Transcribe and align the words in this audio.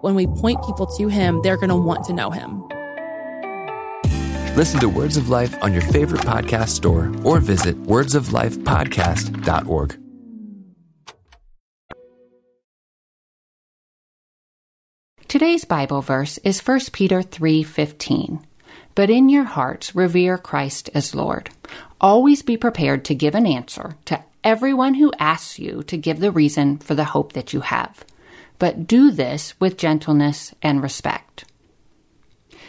When 0.00 0.14
we 0.14 0.26
point 0.26 0.64
people 0.64 0.86
to 0.86 1.08
him, 1.08 1.40
they're 1.42 1.56
going 1.56 1.70
to 1.70 1.76
want 1.76 2.04
to 2.04 2.12
know 2.12 2.30
him. 2.30 2.62
Listen 4.56 4.80
to 4.80 4.88
Words 4.88 5.16
of 5.16 5.28
Life 5.28 5.56
on 5.62 5.72
your 5.72 5.82
favorite 5.82 6.22
podcast 6.22 6.68
store 6.68 7.12
or 7.24 7.40
visit 7.40 7.80
wordsoflifepodcast.org. 7.84 9.98
Today's 15.28 15.64
Bible 15.64 16.00
verse 16.00 16.38
is 16.38 16.60
1 16.60 16.92
Peter 16.92 17.22
3:15. 17.22 18.44
But 18.94 19.10
in 19.10 19.28
your 19.28 19.44
hearts 19.44 19.94
revere 19.94 20.38
Christ 20.38 20.90
as 20.94 21.14
Lord. 21.14 21.50
Always 22.00 22.42
be 22.42 22.56
prepared 22.56 23.04
to 23.04 23.14
give 23.14 23.34
an 23.34 23.46
answer 23.46 23.96
to 24.06 24.24
everyone 24.42 24.94
who 24.94 25.12
asks 25.18 25.58
you 25.58 25.82
to 25.84 25.96
give 25.96 26.20
the 26.20 26.32
reason 26.32 26.78
for 26.78 26.94
the 26.94 27.04
hope 27.04 27.34
that 27.34 27.52
you 27.52 27.60
have. 27.60 28.04
But 28.58 28.86
do 28.86 29.10
this 29.10 29.58
with 29.60 29.78
gentleness 29.78 30.54
and 30.62 30.82
respect. 30.82 31.44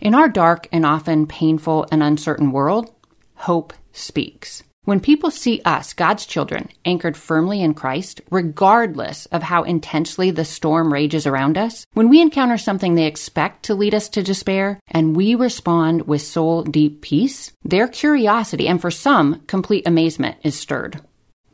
In 0.00 0.14
our 0.14 0.28
dark 0.28 0.68
and 0.72 0.86
often 0.86 1.26
painful 1.26 1.86
and 1.90 2.02
uncertain 2.02 2.52
world, 2.52 2.94
hope 3.34 3.72
speaks. 3.92 4.62
When 4.84 5.00
people 5.00 5.30
see 5.30 5.60
us, 5.64 5.92
God's 5.92 6.24
children, 6.24 6.70
anchored 6.86 7.16
firmly 7.16 7.62
in 7.62 7.74
Christ, 7.74 8.22
regardless 8.30 9.26
of 9.26 9.42
how 9.42 9.62
intensely 9.62 10.30
the 10.30 10.44
storm 10.44 10.90
rages 10.90 11.26
around 11.26 11.58
us, 11.58 11.84
when 11.92 12.08
we 12.08 12.22
encounter 12.22 12.56
something 12.56 12.94
they 12.94 13.06
expect 13.06 13.64
to 13.64 13.74
lead 13.74 13.94
us 13.94 14.08
to 14.10 14.22
despair, 14.22 14.80
and 14.88 15.14
we 15.14 15.34
respond 15.34 16.08
with 16.08 16.22
soul 16.22 16.62
deep 16.62 17.02
peace, 17.02 17.52
their 17.62 17.88
curiosity 17.88 18.66
and 18.66 18.80
for 18.80 18.90
some, 18.90 19.42
complete 19.46 19.86
amazement 19.86 20.38
is 20.42 20.58
stirred. 20.58 21.00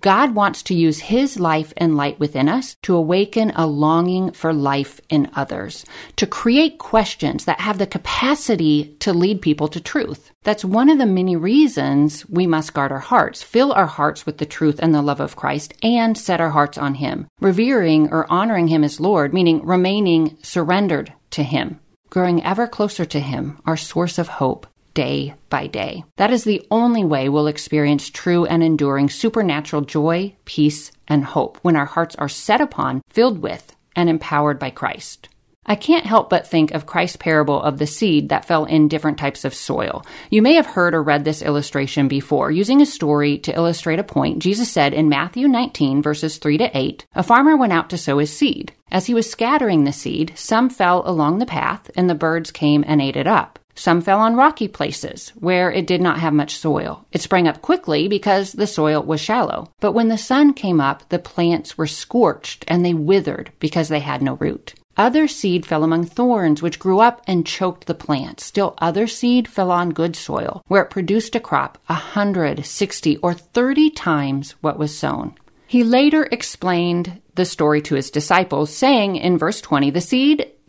God 0.06 0.36
wants 0.36 0.62
to 0.62 0.72
use 0.72 1.00
His 1.00 1.36
life 1.36 1.72
and 1.76 1.96
light 1.96 2.20
within 2.20 2.48
us 2.48 2.76
to 2.82 2.94
awaken 2.94 3.50
a 3.56 3.66
longing 3.66 4.30
for 4.30 4.52
life 4.52 5.00
in 5.08 5.28
others, 5.34 5.84
to 6.14 6.28
create 6.28 6.78
questions 6.78 7.44
that 7.46 7.58
have 7.58 7.78
the 7.78 7.88
capacity 7.88 8.94
to 9.00 9.12
lead 9.12 9.42
people 9.42 9.66
to 9.66 9.80
truth. 9.80 10.30
That's 10.44 10.64
one 10.64 10.90
of 10.90 10.98
the 10.98 11.06
many 11.06 11.34
reasons 11.34 12.24
we 12.28 12.46
must 12.46 12.72
guard 12.72 12.92
our 12.92 13.00
hearts, 13.00 13.42
fill 13.42 13.72
our 13.72 13.86
hearts 13.86 14.24
with 14.24 14.38
the 14.38 14.46
truth 14.46 14.78
and 14.78 14.94
the 14.94 15.02
love 15.02 15.18
of 15.18 15.34
Christ, 15.34 15.74
and 15.82 16.16
set 16.16 16.40
our 16.40 16.50
hearts 16.50 16.78
on 16.78 16.94
Him, 16.94 17.26
revering 17.40 18.12
or 18.12 18.32
honoring 18.32 18.68
Him 18.68 18.84
as 18.84 19.00
Lord, 19.00 19.34
meaning 19.34 19.66
remaining 19.66 20.38
surrendered 20.40 21.12
to 21.30 21.42
Him, 21.42 21.80
growing 22.10 22.44
ever 22.44 22.68
closer 22.68 23.04
to 23.06 23.18
Him, 23.18 23.60
our 23.66 23.76
source 23.76 24.18
of 24.18 24.28
hope 24.28 24.68
day 24.96 25.34
by 25.50 25.68
day. 25.68 26.04
That 26.16 26.32
is 26.32 26.42
the 26.42 26.66
only 26.72 27.04
way 27.04 27.28
we'll 27.28 27.46
experience 27.46 28.10
true 28.10 28.46
and 28.46 28.64
enduring 28.64 29.10
supernatural 29.10 29.82
joy, 29.82 30.34
peace, 30.44 30.90
and 31.06 31.24
hope 31.24 31.58
when 31.62 31.76
our 31.76 31.86
hearts 31.86 32.16
are 32.16 32.28
set 32.28 32.60
upon, 32.60 33.02
filled 33.10 33.38
with, 33.38 33.76
and 33.94 34.08
empowered 34.08 34.58
by 34.58 34.70
Christ. 34.70 35.28
I 35.68 35.74
can't 35.74 36.06
help 36.06 36.30
but 36.30 36.46
think 36.46 36.70
of 36.70 36.86
Christ's 36.86 37.16
parable 37.16 37.60
of 37.60 37.78
the 37.78 37.88
seed 37.88 38.28
that 38.28 38.44
fell 38.44 38.64
in 38.64 38.86
different 38.86 39.18
types 39.18 39.44
of 39.44 39.52
soil. 39.52 40.06
You 40.30 40.40
may 40.40 40.54
have 40.54 40.66
heard 40.66 40.94
or 40.94 41.02
read 41.02 41.24
this 41.24 41.42
illustration 41.42 42.06
before. 42.06 42.52
Using 42.52 42.80
a 42.80 42.86
story 42.86 43.38
to 43.38 43.54
illustrate 43.54 43.98
a 43.98 44.04
point, 44.04 44.38
Jesus 44.38 44.70
said 44.70 44.94
in 44.94 45.08
Matthew 45.08 45.48
19, 45.48 46.02
verses 46.02 46.38
3 46.38 46.58
to 46.58 46.70
8, 46.72 47.06
a 47.16 47.22
farmer 47.24 47.56
went 47.56 47.72
out 47.72 47.90
to 47.90 47.98
sow 47.98 48.18
his 48.18 48.34
seed. 48.34 48.72
As 48.92 49.06
he 49.06 49.14
was 49.14 49.28
scattering 49.28 49.82
the 49.82 49.92
seed, 49.92 50.32
some 50.36 50.70
fell 50.70 51.02
along 51.04 51.38
the 51.40 51.46
path, 51.46 51.90
and 51.96 52.08
the 52.08 52.14
birds 52.14 52.52
came 52.52 52.84
and 52.86 53.02
ate 53.02 53.16
it 53.16 53.26
up. 53.26 53.58
Some 53.76 54.00
fell 54.00 54.20
on 54.20 54.36
rocky 54.36 54.68
places 54.68 55.32
where 55.36 55.70
it 55.70 55.86
did 55.86 56.00
not 56.00 56.18
have 56.18 56.32
much 56.32 56.56
soil. 56.56 57.06
It 57.12 57.20
sprang 57.20 57.46
up 57.46 57.60
quickly 57.60 58.08
because 58.08 58.52
the 58.52 58.66
soil 58.66 59.02
was 59.02 59.20
shallow. 59.20 59.70
But 59.80 59.92
when 59.92 60.08
the 60.08 60.18
sun 60.18 60.54
came 60.54 60.80
up, 60.80 61.08
the 61.10 61.18
plants 61.18 61.76
were 61.76 61.86
scorched 61.86 62.64
and 62.66 62.84
they 62.84 62.94
withered 62.94 63.52
because 63.60 63.88
they 63.88 64.00
had 64.00 64.22
no 64.22 64.34
root. 64.34 64.74
Other 64.96 65.28
seed 65.28 65.66
fell 65.66 65.84
among 65.84 66.06
thorns, 66.06 66.62
which 66.62 66.78
grew 66.78 67.00
up 67.00 67.20
and 67.26 67.46
choked 67.46 67.86
the 67.86 67.94
plant. 67.94 68.40
Still 68.40 68.74
other 68.78 69.06
seed 69.06 69.46
fell 69.46 69.70
on 69.70 69.90
good 69.90 70.16
soil, 70.16 70.62
where 70.68 70.82
it 70.82 70.90
produced 70.90 71.36
a 71.36 71.40
crop 71.40 71.76
a 71.86 71.94
hundred, 71.94 72.64
sixty, 72.64 73.18
or 73.18 73.34
thirty 73.34 73.90
times 73.90 74.52
what 74.62 74.78
was 74.78 74.96
sown. 74.96 75.34
He 75.66 75.84
later 75.84 76.26
explained 76.30 77.20
the 77.34 77.44
story 77.44 77.82
to 77.82 77.96
his 77.96 78.10
disciples, 78.10 78.74
saying 78.74 79.16
in 79.16 79.36
verse 79.36 79.60
20, 79.60 79.90
The 79.90 80.00
seed 80.00 80.52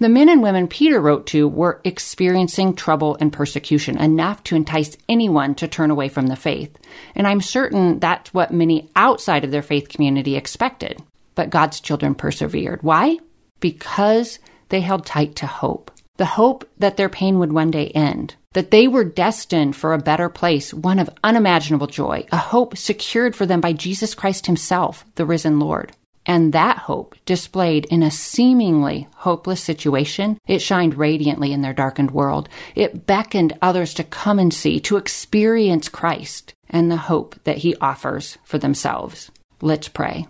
The 0.00 0.08
men 0.08 0.28
and 0.28 0.42
women 0.42 0.68
Peter 0.68 1.00
wrote 1.00 1.26
to 1.28 1.48
were 1.48 1.80
experiencing 1.82 2.74
trouble 2.74 3.16
and 3.20 3.32
persecution 3.32 3.98
enough 3.98 4.44
to 4.44 4.54
entice 4.54 4.96
anyone 5.08 5.56
to 5.56 5.66
turn 5.66 5.90
away 5.90 6.08
from 6.08 6.28
the 6.28 6.36
faith. 6.36 6.76
And 7.16 7.26
I'm 7.26 7.40
certain 7.40 7.98
that's 7.98 8.32
what 8.32 8.52
many 8.52 8.90
outside 8.94 9.42
of 9.42 9.50
their 9.50 9.62
faith 9.62 9.88
community 9.88 10.36
expected. 10.36 11.02
But 11.34 11.50
God's 11.50 11.80
children 11.80 12.14
persevered. 12.14 12.80
Why? 12.82 13.18
Because 13.58 14.38
they 14.68 14.80
held 14.80 15.04
tight 15.04 15.34
to 15.36 15.48
hope. 15.48 15.90
The 16.16 16.26
hope 16.26 16.68
that 16.78 16.96
their 16.96 17.08
pain 17.08 17.40
would 17.40 17.52
one 17.52 17.72
day 17.72 17.88
end, 17.88 18.36
that 18.52 18.70
they 18.70 18.86
were 18.86 19.04
destined 19.04 19.74
for 19.74 19.94
a 19.94 19.98
better 19.98 20.28
place, 20.28 20.72
one 20.72 21.00
of 21.00 21.10
unimaginable 21.24 21.86
joy, 21.88 22.24
a 22.30 22.36
hope 22.36 22.76
secured 22.76 23.34
for 23.34 23.46
them 23.46 23.60
by 23.60 23.72
Jesus 23.72 24.14
Christ 24.14 24.46
Himself, 24.46 25.04
the 25.16 25.26
risen 25.26 25.58
Lord. 25.58 25.92
And 26.28 26.52
that 26.52 26.76
hope, 26.76 27.16
displayed 27.24 27.86
in 27.86 28.02
a 28.02 28.10
seemingly 28.10 29.08
hopeless 29.16 29.62
situation, 29.62 30.38
it 30.46 30.60
shined 30.60 30.94
radiantly 30.94 31.54
in 31.54 31.62
their 31.62 31.72
darkened 31.72 32.10
world. 32.10 32.50
It 32.74 33.06
beckoned 33.06 33.58
others 33.62 33.94
to 33.94 34.04
come 34.04 34.38
and 34.38 34.52
see, 34.52 34.78
to 34.80 34.98
experience 34.98 35.88
Christ 35.88 36.52
and 36.68 36.90
the 36.90 36.98
hope 36.98 37.34
that 37.44 37.56
he 37.56 37.74
offers 37.76 38.36
for 38.44 38.58
themselves. 38.58 39.30
Let's 39.62 39.88
pray. 39.88 40.26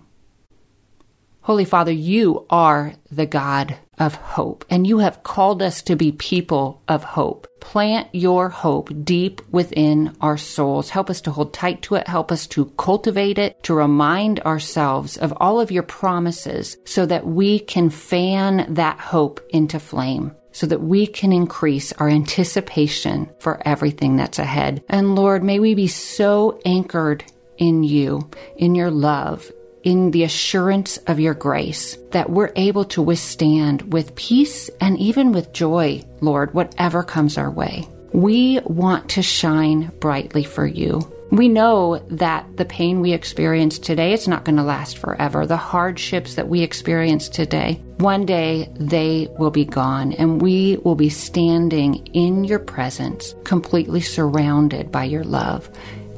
Holy 1.41 1.65
Father, 1.65 1.93
you 1.93 2.47
are 2.49 2.95
the 3.11 3.27
God 3.27 3.77
of 3.99 4.15
hope, 4.15 4.65
and 4.71 4.87
you 4.87 4.99
have 4.99 5.23
called 5.23 5.63
us 5.63 5.83
to 5.83 5.97
be 5.97 6.13
people 6.13 6.83
of 6.89 7.05
hope. 7.05 7.47
Plant 7.61 8.09
your 8.13 8.49
hope 8.49 8.91
deep 9.05 9.43
within 9.51 10.17
our 10.21 10.37
souls. 10.37 10.91
Help 10.91 11.11
us 11.11 11.21
to 11.23 11.31
hold 11.31 11.53
tight 11.53 11.83
to 11.83 11.97
it. 11.97 12.07
Help 12.07 12.31
us 12.31 12.47
to 12.49 12.67
cultivate 12.79 13.39
it, 13.39 13.63
to 13.65 13.75
remind 13.75 14.41
ourselves 14.41 15.17
of 15.17 15.33
all 15.39 15.61
of 15.61 15.71
your 15.71 15.83
promises 15.83 16.77
so 16.85 17.05
that 17.07 17.27
we 17.27 17.59
can 17.59 17.91
fan 17.91 18.73
that 18.75 18.99
hope 18.99 19.41
into 19.51 19.81
flame 19.81 20.35
so 20.51 20.67
that 20.67 20.83
we 20.83 21.07
can 21.07 21.33
increase 21.33 21.93
our 21.93 22.09
anticipation 22.09 23.31
for 23.39 23.63
everything 23.65 24.17
that's 24.17 24.41
ahead. 24.41 24.83
And 24.89 25.15
Lord, 25.15 25.45
may 25.45 25.61
we 25.61 25.75
be 25.75 25.87
so 25.87 26.61
anchored 26.65 27.25
in 27.59 27.85
you, 27.85 28.29
in 28.57 28.75
your 28.75 28.91
love, 28.91 29.53
in 29.83 30.11
the 30.11 30.25
assurance 30.25 30.97
of 31.07 31.21
your 31.21 31.35
grace 31.35 31.97
that 32.11 32.31
we're 32.31 32.53
able 32.57 32.85
to 32.87 33.03
withstand 33.03 33.93
with 33.93 34.15
peace 34.15 34.71
and 34.81 34.99
even 34.99 35.33
with 35.33 35.53
joy, 35.53 36.03
Lord, 36.21 36.55
whatever 36.55 37.03
comes 37.03 37.39
our 37.39 37.51
way. 37.51 37.89
We 38.13 38.61
want 38.65 39.11
to 39.11 39.23
shine 39.23 39.93
brightly 40.01 40.45
for 40.45 40.67
you. 40.67 41.13
We 41.31 41.49
know 41.49 41.99
that 42.09 42.57
the 42.57 42.65
pain 42.65 43.03
we 43.03 43.13
experience 43.13 43.79
today, 43.79 44.15
it's 44.15 44.27
not 44.27 44.45
going 44.45 44.57
to 44.57 44.63
last 44.63 44.97
forever. 44.97 45.45
The 45.45 45.59
hardships 45.59 46.37
that 46.37 46.49
we 46.49 46.63
experience 46.63 47.29
today, 47.29 47.83
one 47.99 48.25
day 48.25 48.71
they 48.75 49.29
will 49.39 49.51
be 49.51 49.67
gone 49.67 50.13
and 50.15 50.41
we 50.41 50.79
will 50.85 50.95
be 50.95 51.11
standing 51.11 52.07
in 52.15 52.45
your 52.45 52.59
presence, 52.59 53.35
completely 53.45 54.01
surrounded 54.01 54.91
by 54.91 55.05
your 55.05 55.25
love. 55.25 55.69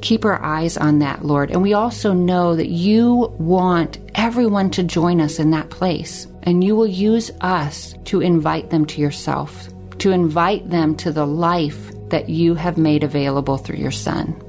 Keep 0.00 0.24
our 0.24 0.42
eyes 0.42 0.76
on 0.76 0.98
that, 1.00 1.24
Lord. 1.24 1.50
And 1.50 1.62
we 1.62 1.74
also 1.74 2.12
know 2.12 2.56
that 2.56 2.68
you 2.68 3.34
want 3.38 3.98
everyone 4.14 4.70
to 4.70 4.82
join 4.82 5.20
us 5.20 5.38
in 5.38 5.50
that 5.50 5.70
place. 5.70 6.26
And 6.42 6.64
you 6.64 6.74
will 6.74 6.86
use 6.86 7.30
us 7.42 7.94
to 8.06 8.20
invite 8.20 8.70
them 8.70 8.86
to 8.86 9.00
yourself, 9.00 9.68
to 9.98 10.10
invite 10.10 10.70
them 10.70 10.96
to 10.96 11.12
the 11.12 11.26
life 11.26 11.92
that 12.08 12.28
you 12.28 12.54
have 12.54 12.78
made 12.78 13.04
available 13.04 13.58
through 13.58 13.76
your 13.76 13.90
Son. 13.90 14.40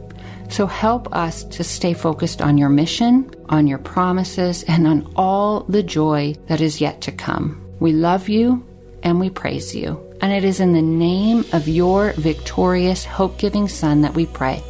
So 0.49 0.67
help 0.67 1.13
us 1.13 1.43
to 1.45 1.63
stay 1.63 1.93
focused 1.93 2.41
on 2.41 2.57
your 2.57 2.69
mission, 2.69 3.29
on 3.49 3.67
your 3.67 3.77
promises, 3.77 4.63
and 4.63 4.87
on 4.87 5.11
all 5.15 5.61
the 5.61 5.83
joy 5.83 6.35
that 6.47 6.61
is 6.61 6.81
yet 6.81 7.01
to 7.01 7.11
come. 7.11 7.61
We 7.79 7.93
love 7.93 8.29
you 8.29 8.65
and 9.03 9.19
we 9.19 9.29
praise 9.29 9.75
you. 9.75 9.99
And 10.21 10.31
it 10.31 10.43
is 10.43 10.59
in 10.59 10.73
the 10.73 10.81
name 10.81 11.45
of 11.53 11.67
your 11.67 12.13
victorious, 12.13 13.05
hope 13.05 13.37
giving 13.37 13.67
Son 13.67 14.01
that 14.01 14.13
we 14.13 14.25
pray. 14.27 14.61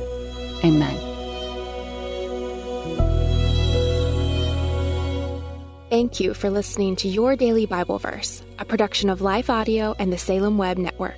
Amen. 0.63 0.97
Thank 5.89 6.21
you 6.21 6.33
for 6.33 6.49
listening 6.49 6.95
to 6.97 7.09
Your 7.09 7.35
Daily 7.35 7.65
Bible 7.65 7.99
Verse, 7.99 8.43
a 8.59 8.65
production 8.65 9.09
of 9.09 9.21
Life 9.21 9.49
Audio 9.49 9.93
and 9.99 10.11
the 10.11 10.17
Salem 10.17 10.57
Web 10.57 10.77
Network. 10.77 11.17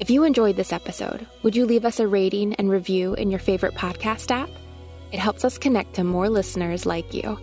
If 0.00 0.10
you 0.10 0.24
enjoyed 0.24 0.56
this 0.56 0.72
episode, 0.72 1.24
would 1.44 1.54
you 1.54 1.66
leave 1.66 1.84
us 1.84 2.00
a 2.00 2.08
rating 2.08 2.54
and 2.54 2.68
review 2.68 3.14
in 3.14 3.30
your 3.30 3.38
favorite 3.38 3.74
podcast 3.74 4.32
app? 4.32 4.50
It 5.12 5.20
helps 5.20 5.44
us 5.44 5.56
connect 5.56 5.94
to 5.94 6.04
more 6.04 6.28
listeners 6.28 6.84
like 6.84 7.14
you. 7.14 7.38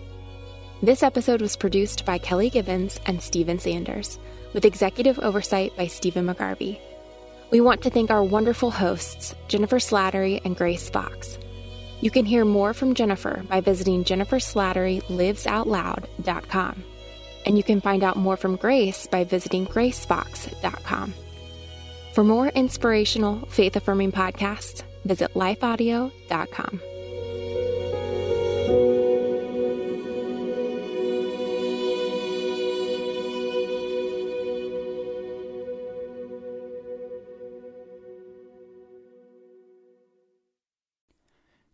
This 0.81 1.01
episode 1.01 1.41
was 1.41 1.55
produced 1.55 2.03
by 2.03 2.17
Kelly 2.17 2.49
Gibbons 2.49 2.99
and 3.05 3.21
Stephen 3.21 3.59
Sanders, 3.59 4.19
with 4.53 4.65
executive 4.65 5.19
oversight 5.19 5.75
by 5.77 5.87
Stephen 5.87 6.25
McGarvey. 6.25 6.77
We 7.51 7.61
want 7.61 7.83
to 7.83 7.89
thank 7.89 8.11
our 8.11 8.23
wonderful 8.23 8.71
hosts, 8.71 9.33
Jennifer 9.47 9.77
Slattery 9.77 10.41
and 10.45 10.55
Grace 10.55 10.89
Fox. 10.89 11.39
You 12.01 12.11
can 12.11 12.25
hear 12.25 12.45
more 12.45 12.73
from 12.73 12.93
Jennifer 12.93 13.43
by 13.49 13.59
visiting 13.61 14.03
jenniferslatterylivesoutloud.com. 14.03 16.83
And 17.45 17.57
you 17.57 17.63
can 17.63 17.79
find 17.81 18.03
out 18.03 18.17
more 18.17 18.37
from 18.37 18.55
Grace 18.55 19.07
by 19.07 19.23
visiting 19.23 19.65
gracefox.com. 19.65 21.15
For 22.13 22.23
more 22.23 22.49
inspirational, 22.49 23.47
faith 23.47 23.75
affirming 23.75 24.11
podcasts, 24.11 24.83
visit 25.05 25.33
lifeaudio.com. 25.33 26.81